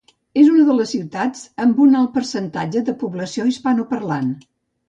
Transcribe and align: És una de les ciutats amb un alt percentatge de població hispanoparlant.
És 0.43 0.47
una 0.51 0.63
de 0.69 0.77
les 0.77 0.89
ciutats 0.93 1.43
amb 1.65 1.83
un 1.85 1.93
alt 2.01 2.11
percentatge 2.17 2.83
de 2.89 2.99
població 3.05 3.49
hispanoparlant. 3.55 4.35